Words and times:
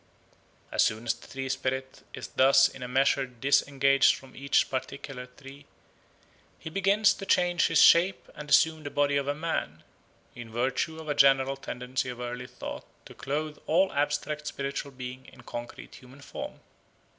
As 0.71 0.83
soon 0.83 1.05
as 1.05 1.13
the 1.13 1.27
tree 1.27 1.47
spirit 1.47 2.01
is 2.11 2.29
thus 2.29 2.67
in 2.67 2.81
a 2.81 2.87
measure 2.87 3.27
disengaged 3.27 4.15
from 4.15 4.35
each 4.35 4.67
particular 4.71 5.27
tree, 5.27 5.67
he 6.57 6.71
begins 6.71 7.13
to 7.13 7.23
change 7.27 7.67
his 7.67 7.79
shape 7.79 8.27
and 8.33 8.49
assume 8.49 8.81
the 8.81 8.89
body 8.89 9.15
of 9.15 9.27
a 9.27 9.35
man, 9.35 9.83
in 10.33 10.49
virtue 10.49 10.97
of 10.99 11.07
a 11.07 11.13
general 11.13 11.55
tendency 11.55 12.09
of 12.09 12.19
early 12.19 12.47
thought 12.47 12.87
to 13.05 13.13
clothe 13.13 13.59
all 13.67 13.93
abstract 13.93 14.47
spiritual 14.47 14.89
beings 14.89 15.27
in 15.31 15.41
concrete 15.43 15.93
human 15.93 16.21
form. 16.21 16.59